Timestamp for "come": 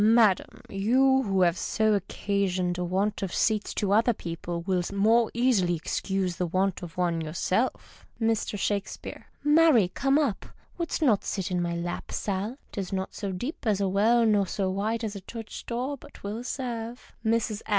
9.89-10.17